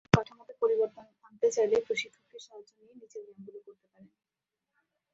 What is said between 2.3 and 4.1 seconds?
সাহায্য নিয়ে নিচের ব্যায়ামগুলো করতে পারেন।